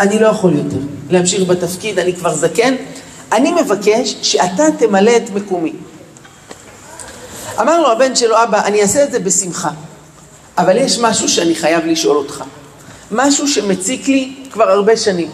[0.00, 0.76] אני לא יכול יותר
[1.10, 2.74] להמשיך בתפקיד, אני כבר זקן,
[3.32, 5.72] אני מבקש שאתה תמלא את מקומי.
[7.60, 9.70] אמר לו הבן שלו, אבא, אני אעשה את זה בשמחה,
[10.58, 12.44] אבל יש משהו שאני חייב לשאול אותך.
[13.10, 15.30] משהו שמציק לי כבר הרבה שנים.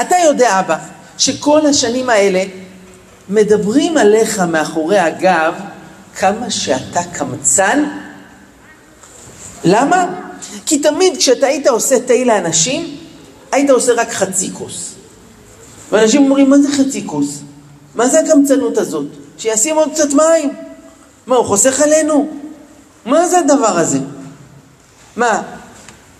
[0.00, 0.76] אתה יודע, אבא,
[1.18, 2.44] שכל השנים האלה
[3.30, 5.54] מדברים עליך מאחורי הגב
[6.16, 7.84] כמה שאתה קמצן?
[9.64, 10.06] למה?
[10.66, 12.96] כי תמיד כשאתה היית עושה תה לאנשים,
[13.52, 14.94] היית עושה רק חצי כוס.
[15.92, 17.40] ואנשים אומרים, מה זה חצי כוס?
[17.94, 19.06] מה זה הקמצנות הזאת?
[19.38, 20.50] שישים עוד קצת מים.
[21.26, 22.28] מה, הוא חוסך עלינו?
[23.04, 23.98] מה זה הדבר הזה?
[25.16, 25.42] מה,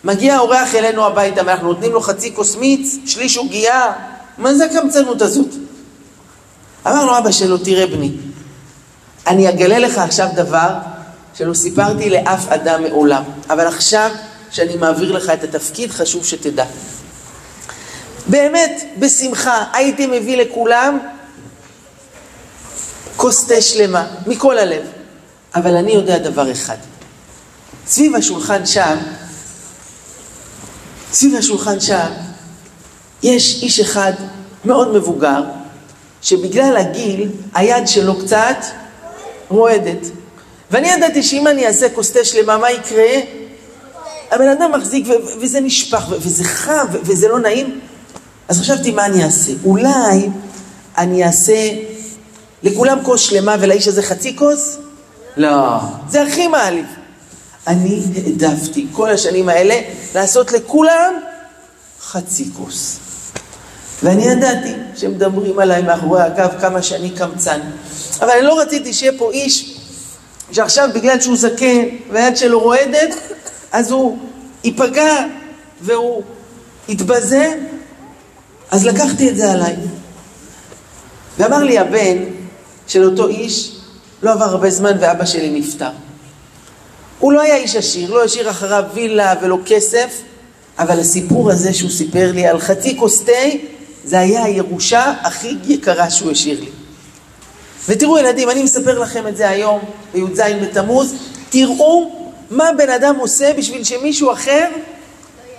[0.05, 3.93] מגיע האורח אלינו הביתה ואנחנו נותנים לו חצי כוס מיץ, שליש עוגייה?
[4.39, 5.68] מה זה הקמצנות הזאת?
[6.87, 8.11] אמר לו אבא שלו, תראה בני,
[9.27, 10.75] אני אגלה לך עכשיו דבר
[11.35, 14.11] שלא סיפרתי לאף אדם מעולם, אבל עכשיו
[14.51, 16.65] שאני מעביר לך את התפקיד, חשוב שתדע.
[18.27, 20.99] באמת, בשמחה, הייתי מביא לכולם
[23.17, 24.83] כוס תה שלמה, מכל הלב.
[25.55, 26.77] אבל אני יודע דבר אחד.
[27.87, 28.97] סביב השולחן שם,
[31.13, 32.09] סביב השולחן שם,
[33.23, 34.13] יש איש אחד
[34.65, 35.43] מאוד מבוגר,
[36.29, 38.57] שבגלל הגיל, היד שלו קצת
[39.49, 40.07] רועדת.
[40.71, 43.13] ואני ידעתי שאם אני אעשה כוס תה שלמה, מה יקרה?
[44.31, 45.07] הבן אדם מחזיק
[45.41, 47.81] וזה נשפך וזה חם וזה לא נעים.
[48.49, 49.53] אז חשבתי מה אני אעשה.
[49.65, 50.29] אולי
[50.99, 51.71] אני אעשה
[52.63, 54.79] לכולם כוס שלמה ולאיש הזה חצי כוס?
[55.37, 56.87] לא, זה הכי מעליב.
[57.67, 59.81] אני העדפתי כל השנים האלה
[60.15, 61.15] לעשות לכולם
[62.01, 62.99] חצי כוס.
[64.03, 67.61] ואני ידעתי שמדברים עליי מאחורי הקו כמה שאני קמצן.
[68.21, 69.79] אבל אני לא רציתי שיהיה פה איש
[70.53, 73.15] שעכשיו בגלל שהוא זקן והיד שלו רועדת,
[73.73, 74.19] אז הוא
[74.65, 75.25] ייפגע
[75.81, 76.23] והוא
[76.89, 77.55] יתבזה,
[78.71, 79.77] אז לקחתי את זה עליי.
[81.39, 82.19] ואמר לי הבן
[82.87, 83.77] של אותו איש,
[84.23, 85.91] לא עבר הרבה זמן ואבא שלי נפטר.
[87.19, 90.21] הוא לא היה איש עשיר, לא השאיר אחריו וילה ולא כסף,
[90.79, 93.33] אבל הסיפור הזה שהוא סיפר לי על חצי כוס תה,
[94.05, 96.71] זה היה הירושה הכי יקרה שהוא השאיר לי.
[97.89, 99.81] ותראו ילדים, אני מספר לכם את זה היום,
[100.15, 101.15] בי"ז בתמוז,
[101.51, 102.13] תראו
[102.51, 104.69] מה בן אדם עושה בשביל שמישהו אחר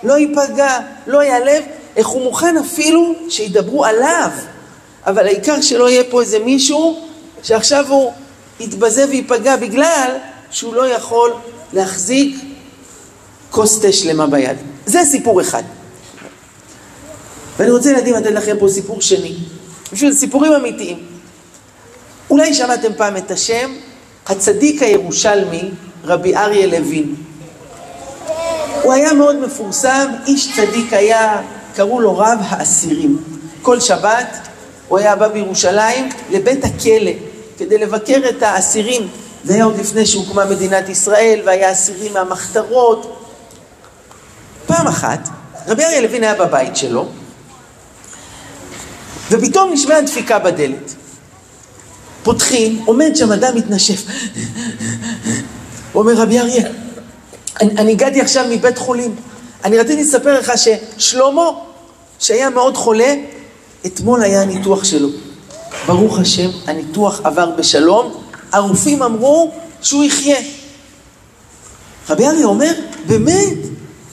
[0.02, 1.62] לא ייפגע, לא ייעלב,
[1.96, 4.30] איך הוא מוכן אפילו שידברו עליו.
[5.06, 7.06] אבל העיקר שלא יהיה פה איזה מישהו
[7.42, 8.12] שעכשיו הוא
[8.60, 10.16] יתבזה וייפגע בגלל
[10.50, 11.32] שהוא לא יכול
[11.72, 12.36] להחזיק
[13.50, 14.56] כוס תה שלמה ביד.
[14.86, 15.62] זה סיפור אחד.
[17.60, 19.34] ואני רוצה ילדים לתת לכם פה סיפור שני.
[19.92, 20.98] בשביל סיפורים אמיתיים.
[22.30, 23.70] אולי שמעתם פעם את השם
[24.26, 25.70] הצדיק הירושלמי
[26.04, 27.14] רבי אריה לוין.
[28.82, 31.42] הוא היה מאוד מפורסם, איש צדיק היה,
[31.74, 33.22] קראו לו רב האסירים.
[33.62, 34.36] כל שבת
[34.88, 37.12] הוא היה בא בירושלים לבית הכלא
[37.58, 39.08] כדי לבקר את האסירים.
[39.44, 43.26] זה היה עוד לפני שהוקמה מדינת ישראל והיה אסירים מהמחתרות.
[44.66, 45.28] פעם אחת,
[45.66, 47.08] רבי אריה לוין היה בבית שלו,
[49.30, 50.94] ופתאום נשמעה דפיקה בדלת.
[52.22, 54.04] פותחים, עומד שם אדם מתנשף.
[55.94, 56.68] אומר, רבי אריה,
[57.60, 59.14] אני, אני הגעתי עכשיו מבית חולים.
[59.64, 61.50] אני רציתי לספר לך ששלמה,
[62.18, 63.14] שהיה מאוד חולה,
[63.86, 65.08] אתמול היה הניתוח שלו.
[65.86, 68.12] ברוך השם, הניתוח עבר בשלום,
[68.52, 70.38] הרופאים אמרו שהוא יחיה.
[72.10, 72.72] רבי אריה אומר,
[73.06, 73.58] באמת,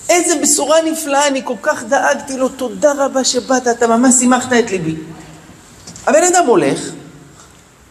[0.10, 4.72] איזה בשורה נפלאה, אני כל כך דאגתי לו, תודה רבה שבאת, אתה ממש שימחת את
[4.72, 4.96] ליבי.
[6.08, 6.80] הבן אדם הולך,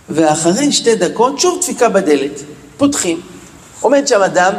[0.09, 2.41] ואחרי שתי דקות שוב דפיקה בדלת,
[2.77, 3.21] פותחים,
[3.81, 4.53] עומד שם אדם,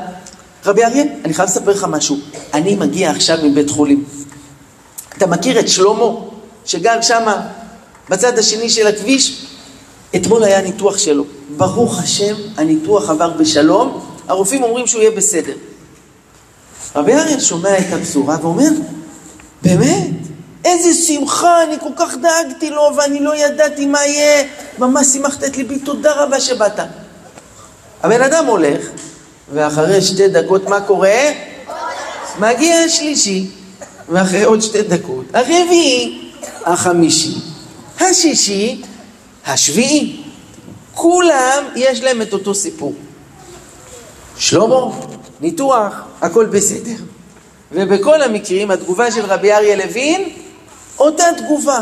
[0.65, 2.17] רבי אריה, אני חייב לספר לך משהו,
[2.53, 4.03] אני מגיע עכשיו מבית חולים.
[5.17, 6.05] אתה מכיר את שלמה,
[6.65, 7.25] שגר שם
[8.09, 9.45] בצד השני של הכביש?
[10.15, 11.23] אתמול היה ניתוח שלו.
[11.57, 15.53] ברוך השם, הניתוח עבר בשלום, הרופאים אומרים שהוא יהיה בסדר.
[16.95, 18.69] רבי אריה שומע את הבשורה ואומר,
[19.61, 20.07] באמת?
[20.65, 24.43] איזה שמחה, אני כל כך דאגתי לו ואני לא ידעתי מה יהיה,
[24.77, 26.79] ממש שימחת את ליבי, תודה רבה שבאת.
[28.03, 28.87] הבן אדם הולך,
[29.53, 31.31] ואחרי שתי דקות מה קורה?
[32.39, 33.47] מגיע השלישי,
[34.09, 36.31] ואחרי עוד שתי דקות, הרביעי,
[36.65, 37.35] החמישי,
[37.99, 38.81] השישי,
[39.45, 40.23] השביעי.
[40.93, 42.93] כולם יש להם את אותו סיפור.
[44.37, 44.89] שלמה,
[45.41, 46.95] ניתוח, הכל בסדר.
[47.71, 50.29] ובכל המקרים התגובה של רבי אריה לוין,
[50.99, 51.81] אותה תגובה.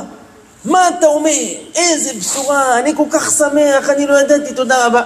[0.65, 1.31] מה אתה אומר?
[1.75, 5.01] איזה בשורה, אני כל כך שמח, אני לא ידעתי, תודה רבה.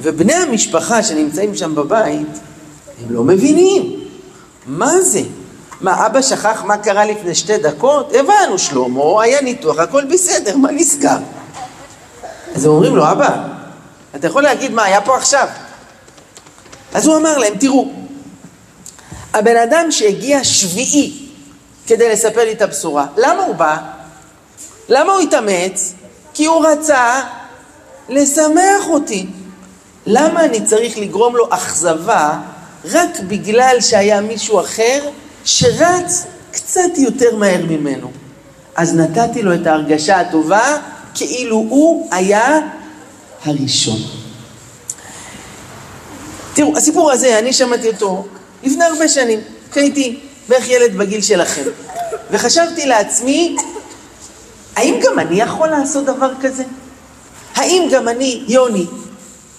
[0.00, 2.28] ובני המשפחה שנמצאים שם בבית,
[3.04, 4.00] הם לא מבינים.
[4.66, 5.20] מה זה?
[5.80, 8.12] מה, אבא שכח מה קרה לפני שתי דקות?
[8.14, 11.18] הבנו, שלמה, היה ניתוח, הכל בסדר, מה נסגר?
[12.54, 13.36] אז הם אומרים לו, אבא,
[14.14, 15.48] אתה יכול להגיד מה היה פה עכשיו?
[16.94, 17.88] אז הוא אמר להם, תראו,
[19.34, 21.12] הבן אדם שהגיע שביעי
[21.86, 23.76] כדי לספר לי את הבשורה, למה הוא בא?
[24.88, 25.92] למה הוא התאמץ?
[26.34, 27.22] כי הוא רצה
[28.08, 29.26] לשמח אותי.
[30.06, 32.38] למה אני צריך לגרום לו אכזבה
[32.84, 35.08] רק בגלל שהיה מישהו אחר
[35.44, 38.10] שרץ קצת יותר מהר ממנו?
[38.76, 40.78] אז נתתי לו את ההרגשה הטובה
[41.14, 42.58] כאילו הוא היה
[43.44, 44.21] הראשון.
[46.54, 48.26] תראו, הסיפור הזה, אני שמעתי אותו
[48.62, 51.62] לפני הרבה שנים, כשהייתי בערך ילד בגיל שלכם,
[52.30, 53.56] וחשבתי לעצמי,
[54.76, 56.64] האם גם אני יכול לעשות דבר כזה?
[57.54, 58.86] האם גם אני, יוני,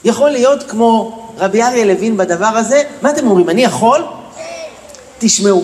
[0.04, 2.84] יכול להיות כמו רבי אריה לוין בדבר הזה?
[3.02, 4.06] מה אתם אומרים, אני יכול?
[5.20, 5.64] תשמעו,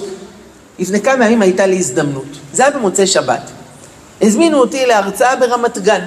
[0.79, 3.41] לפני כמה ימים הייתה לי הזדמנות, זה היה במוצאי שבת.
[4.21, 6.05] הזמינו אותי להרצאה ברמת גן.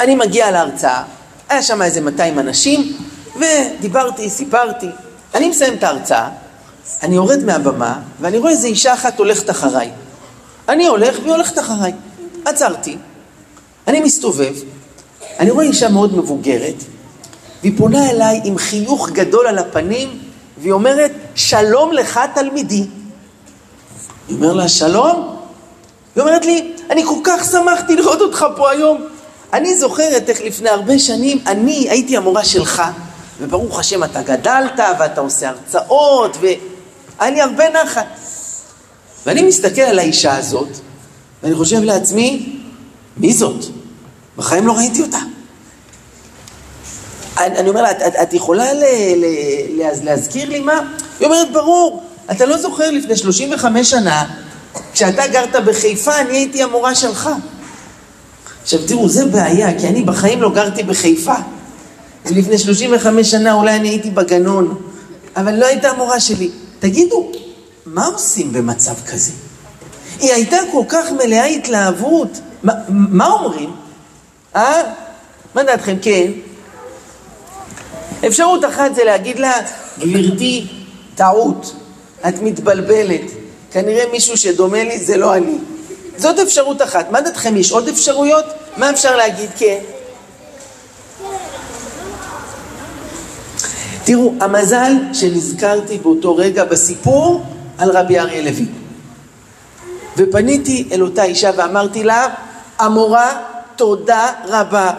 [0.00, 1.02] אני מגיע להרצאה,
[1.48, 2.96] היה שם איזה 200 אנשים,
[3.38, 4.88] ודיברתי, סיפרתי.
[5.34, 6.28] אני מסיים את ההרצאה,
[7.02, 9.90] אני יורד מהבמה, ואני רואה איזו אישה אחת הולכת אחריי.
[10.68, 11.92] אני הולך והיא הולכת אחריי.
[12.44, 12.96] עצרתי,
[13.88, 14.54] אני מסתובב,
[15.38, 16.74] אני רואה אישה מאוד מבוגרת,
[17.60, 20.18] והיא פונה אליי עם חיוך גדול על הפנים,
[20.58, 22.86] והיא אומרת, שלום לך תלמידי.
[24.28, 25.36] היא אומרת לה, שלום?
[26.16, 29.04] היא אומרת לי, אני כל כך שמחתי לראות אותך פה היום.
[29.52, 32.82] אני זוכרת איך לפני הרבה שנים אני הייתי המורה שלך,
[33.40, 38.06] וברוך השם אתה גדלת ואתה עושה הרצאות, והיה לי הרבה נחת.
[39.26, 40.68] ואני מסתכל על האישה הזאת,
[41.42, 42.58] ואני חושב לעצמי,
[43.16, 43.64] מי זאת?
[44.36, 45.18] בחיים לא ראיתי אותה.
[47.38, 48.84] אני, אני אומר לה, את, את, את יכולה ל,
[49.16, 49.24] ל,
[49.82, 50.80] ל, להזכיר לי מה?
[51.20, 54.24] היא אומרת, ברור, אתה לא זוכר לפני 35 שנה,
[54.92, 57.30] כשאתה גרת בחיפה, אני הייתי המורה שלך.
[58.62, 61.34] עכשיו תראו, זה בעיה, כי אני בחיים לא גרתי בחיפה.
[62.26, 64.82] ולפני 35 שנה אולי אני הייתי בגנון,
[65.36, 66.50] אבל לא הייתה המורה שלי.
[66.78, 67.32] תגידו,
[67.86, 69.32] מה עושים במצב כזה?
[70.20, 72.40] היא הייתה כל כך מלאה התלהבות.
[72.62, 73.72] מה, מה אומרים?
[74.56, 74.82] אה?
[75.54, 75.96] מה דעתכם?
[76.02, 76.30] כן.
[78.26, 79.52] אפשרות אחת זה להגיד לה,
[79.98, 80.66] גברתי,
[81.14, 81.74] טעות,
[82.28, 83.30] את מתבלבלת.
[83.70, 85.58] כנראה מישהו שדומה לי זה לא אני.
[86.16, 87.10] זאת אפשרות אחת.
[87.10, 88.44] מה דעתכם, יש עוד אפשרויות?
[88.76, 89.50] מה אפשר להגיד?
[89.58, 89.78] כן.
[94.08, 97.44] תראו, המזל שנזכרתי באותו רגע בסיפור
[97.78, 98.66] על רבי אריה לוי.
[100.16, 102.28] ופניתי אל אותה אישה ואמרתי לה,
[102.78, 103.40] המורה,
[103.76, 104.90] תודה רבה.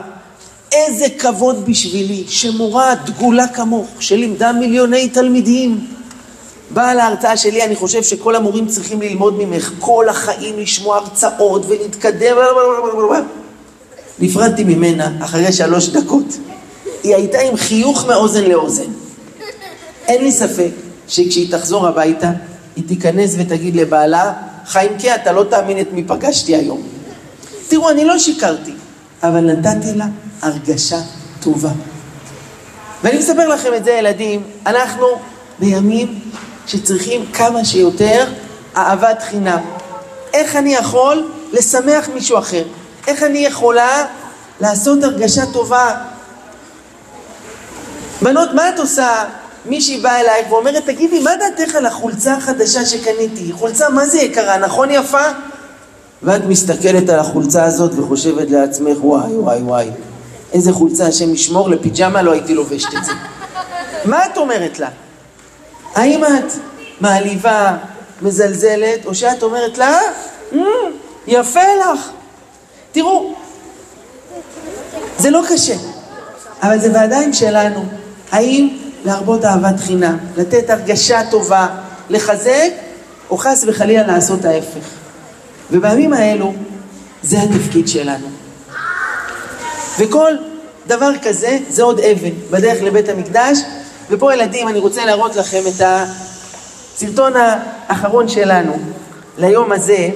[0.71, 5.87] איזה כבוד בשבילי שמורה דגולה כמוך, שלימדה מיליוני תלמידים,
[6.71, 12.37] באה להרצאה שלי, אני חושב שכל המורים צריכים ללמוד ממך כל החיים לשמוע הרצאות ולהתקדם.
[14.19, 16.25] נפרדתי ממנה אחרי שלוש דקות.
[17.03, 18.98] היא הייתה עם חיוך מאוזן לאוזן.
[20.09, 20.71] אין לי ספק
[21.07, 22.31] שכשהיא תחזור הביתה,
[22.75, 24.33] היא תיכנס ותגיד לבעלה,
[24.65, 26.81] חיימקה, אתה לא תאמין את מי פגשתי היום.
[27.67, 28.73] תראו, אני לא שיקרתי,
[29.23, 30.05] אבל נתתי לה
[30.41, 30.97] הרגשה
[31.39, 31.69] טובה.
[33.03, 35.05] ואני מספר לכם את זה, ילדים, אנחנו
[35.59, 36.19] בימים
[36.67, 38.25] שצריכים כמה שיותר
[38.77, 39.59] אהבת חינם.
[40.33, 42.63] איך אני יכול לשמח מישהו אחר?
[43.07, 44.05] איך אני יכולה
[44.61, 45.95] לעשות הרגשה טובה?
[48.21, 49.23] בנות, מה את עושה?
[49.69, 53.51] מישהי באה אלייך ואומרת, תגידי, מה דעתך על החולצה החדשה שקניתי?
[53.53, 54.57] חולצה, מה זה יקרה?
[54.57, 55.21] נכון יפה?
[56.23, 59.89] ואת מסתכלת על החולצה הזאת וחושבת לעצמך, וואי, וואי, וואי,
[60.53, 63.11] איזה חולצה, השם ישמור, לפיג'מה לא הייתי לובשת את זה.
[64.05, 64.89] מה את אומרת לה?
[65.95, 66.53] האם את
[67.01, 67.77] מעליבה,
[68.21, 69.99] מזלזלת, או שאת אומרת לה,
[70.51, 70.55] mm,
[71.27, 72.09] יפה לך.
[72.91, 73.33] תראו,
[75.17, 75.75] זה לא קשה,
[76.63, 77.85] אבל זה בידיים שלנו.
[78.31, 81.67] האם להרבות אהבת חינם, לתת הרגשה טובה,
[82.09, 82.69] לחזק,
[83.29, 84.87] או חס וחלילה לעשות ההפך.
[85.71, 86.53] ובימים האלו,
[87.23, 88.27] זה התפקיד שלנו.
[89.99, 90.33] וכל
[90.87, 93.57] דבר כזה זה עוד אבן בדרך לבית המקדש.
[94.09, 98.79] ופה ילדים, אני רוצה להראות לכם את הסרטון האחרון שלנו
[99.37, 100.09] ליום הזה.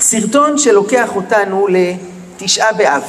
[0.00, 3.02] סרטון שלוקח אותנו לתשעה באב.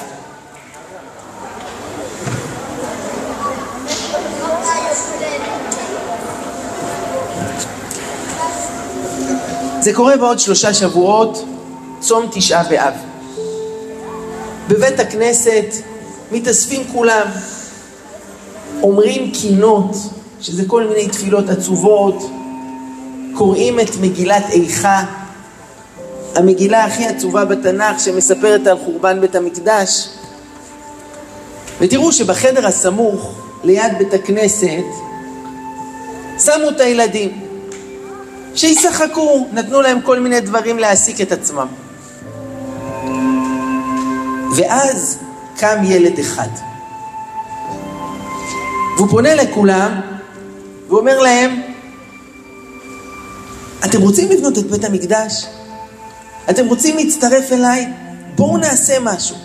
[9.86, 11.46] זה קורה בעוד שלושה שבועות,
[12.00, 12.94] צום תשעה באב.
[14.68, 15.66] בבית הכנסת
[16.32, 17.28] מתאספים כולם,
[18.82, 19.96] אומרים קינות,
[20.42, 22.32] שזה כל מיני תפילות עצובות,
[23.34, 25.04] קוראים את מגילת איכה,
[26.36, 30.10] המגילה הכי עצובה בתנ"ך שמספרת על חורבן בית המקדש.
[31.80, 33.32] ותראו שבחדר הסמוך,
[33.64, 34.86] ליד בית הכנסת,
[36.40, 37.45] שמו את הילדים.
[38.56, 41.68] שישחקו, נתנו להם כל מיני דברים להעסיק את עצמם.
[44.56, 45.18] ואז
[45.58, 46.47] קם ילד אחד.
[48.97, 50.01] והוא פונה לכולם
[50.88, 51.62] ואומר להם,
[53.86, 55.45] אתם רוצים לבנות את בית המקדש?
[56.49, 57.88] אתם רוצים להצטרף אליי?
[58.36, 59.45] בואו נעשה משהו.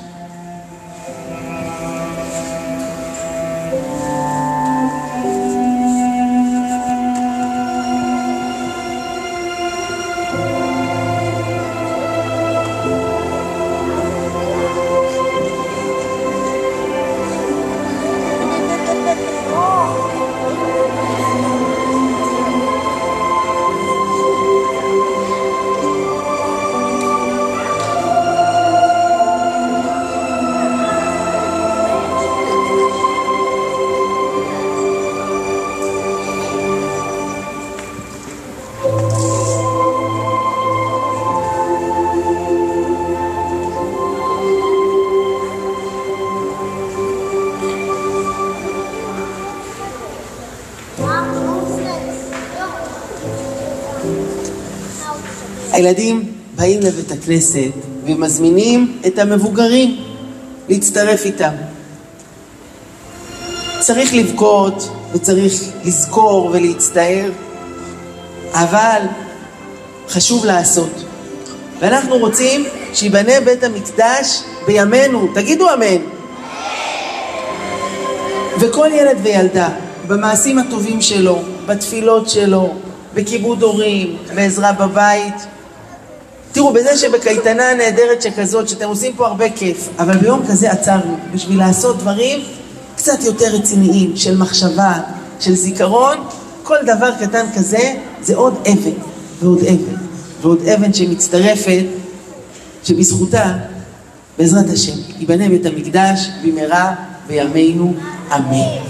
[55.73, 57.71] הילדים באים לבית הכנסת
[58.05, 59.97] ומזמינים את המבוגרים
[60.69, 61.53] להצטרף איתם.
[63.81, 65.53] צריך לבכות וצריך
[65.85, 67.31] לזכור ולהצטער,
[68.53, 69.01] אבל
[70.09, 71.05] חשוב לעשות.
[71.81, 72.65] ואנחנו רוצים
[72.95, 75.29] שיבנה בית המקדש בימינו.
[75.35, 76.03] תגידו אמן.
[78.61, 79.69] וכל ילד וילדה,
[80.07, 82.75] במעשים הטובים שלו, בתפילות שלו,
[83.15, 85.35] בכיבוד הורים, בעזרה בבית,
[86.53, 91.59] תראו, בזה שבקייטנה נהדרת שכזאת, שאתם עושים פה הרבה כיף, אבל ביום כזה עצרנו, בשביל
[91.59, 92.41] לעשות דברים
[92.97, 94.93] קצת יותר רציניים, של מחשבה,
[95.41, 96.19] של זיכרון,
[96.63, 98.91] כל דבר קטן כזה זה עוד אבן,
[99.43, 99.97] ועוד אבן,
[100.43, 101.85] ועוד אבן שמצטרפת,
[102.85, 103.53] שבזכותה,
[104.39, 106.95] בעזרת השם, ייבנה בית המקדש במהרה
[107.27, 107.95] בימינו,
[108.37, 108.83] אמן.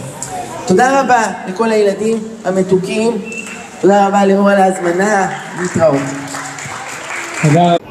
[0.66, 3.22] תודה רבה לכל הילדים המתוקים,
[3.80, 5.28] תודה רבה לאור על ההזמנה,
[5.60, 6.00] להתראות.
[7.42, 7.89] תודה.